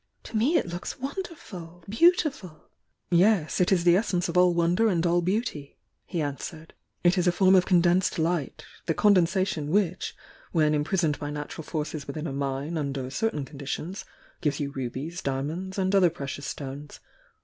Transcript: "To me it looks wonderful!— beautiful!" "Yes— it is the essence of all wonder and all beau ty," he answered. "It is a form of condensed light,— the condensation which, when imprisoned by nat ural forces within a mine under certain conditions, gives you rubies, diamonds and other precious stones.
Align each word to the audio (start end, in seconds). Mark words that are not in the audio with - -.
"To 0.23 0.35
me 0.35 0.57
it 0.57 0.65
looks 0.65 0.99
wonderful!— 0.99 1.83
beautiful!" 1.87 2.69
"Yes— 3.11 3.61
it 3.61 3.71
is 3.71 3.83
the 3.83 3.95
essence 3.95 4.27
of 4.27 4.35
all 4.35 4.51
wonder 4.51 4.87
and 4.87 5.05
all 5.05 5.21
beau 5.21 5.41
ty," 5.41 5.75
he 6.07 6.19
answered. 6.23 6.73
"It 7.03 7.19
is 7.19 7.27
a 7.27 7.31
form 7.31 7.53
of 7.53 7.67
condensed 7.67 8.17
light,— 8.17 8.65
the 8.87 8.95
condensation 8.95 9.69
which, 9.69 10.15
when 10.51 10.73
imprisoned 10.73 11.19
by 11.19 11.29
nat 11.29 11.51
ural 11.55 11.63
forces 11.65 12.07
within 12.07 12.25
a 12.25 12.33
mine 12.33 12.79
under 12.79 13.11
certain 13.11 13.45
conditions, 13.45 14.03
gives 14.41 14.59
you 14.59 14.71
rubies, 14.71 15.21
diamonds 15.21 15.77
and 15.77 15.93
other 15.93 16.09
precious 16.09 16.47
stones. 16.47 16.99